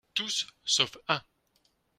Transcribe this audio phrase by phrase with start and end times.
[0.15, 1.21] Tous, sauf un